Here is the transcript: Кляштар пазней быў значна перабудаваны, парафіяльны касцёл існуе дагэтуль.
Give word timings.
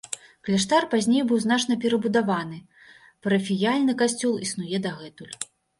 Кляштар 0.45 0.87
пазней 0.93 1.23
быў 1.33 1.41
значна 1.45 1.73
перабудаваны, 1.85 2.57
парафіяльны 3.27 3.93
касцёл 4.05 4.33
існуе 4.49 4.77
дагэтуль. 4.89 5.35